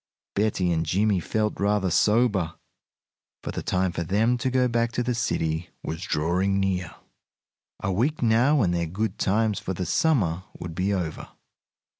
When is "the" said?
3.51-3.61, 5.03-5.13, 9.75-9.85